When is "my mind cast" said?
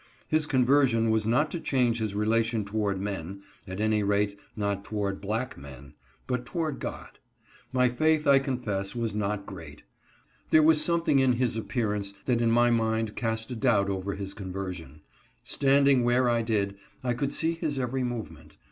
12.49-13.51